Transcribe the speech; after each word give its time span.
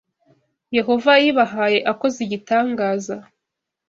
Yehova 0.77 1.09
yayibahaye 1.17 1.79
akoze 1.91 2.17
igitangaza 2.25 3.15